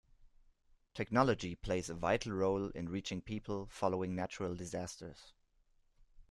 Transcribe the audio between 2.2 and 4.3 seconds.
role in reaching people following